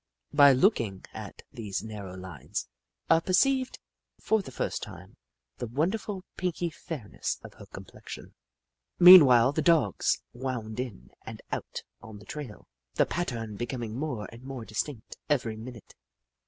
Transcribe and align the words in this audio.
By 0.33 0.51
looking 0.51 1.05
at 1.13 1.43
these 1.53 1.83
narrow 1.83 2.17
lines, 2.17 2.67
I 3.07 3.19
perceived, 3.19 3.77
for 4.19 4.41
the 4.41 4.49
first 4.51 4.81
time, 4.81 5.15
the 5.57 5.67
won 5.67 5.91
derful 5.91 6.23
pinky 6.37 6.71
fairness 6.71 7.37
of 7.43 7.53
her 7.53 7.67
complexion. 7.67 8.33
Meanwhile 8.97 9.51
the 9.51 9.61
Dogs 9.61 10.19
wound 10.33 10.79
in 10.79 11.11
and 11.23 11.43
out 11.51 11.83
on 12.01 12.17
the 12.17 12.25
trail, 12.25 12.67
the 12.95 13.05
pattern 13.05 13.57
becoming 13.57 13.95
more 13.95 14.27
and 14.31 14.41
more 14.43 14.65
distinct 14.65 15.17
every 15.29 15.55
minute. 15.55 15.93